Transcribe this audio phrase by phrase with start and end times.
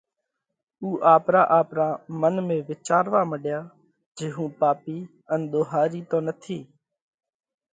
[0.81, 1.87] اُو آپرا آپرا
[2.21, 3.59] منَ ۾ وِيچاروا مڏيا
[4.17, 4.97] جي هُون پاپِي
[5.33, 6.59] ان ۮوهارِي تو نٿِي؟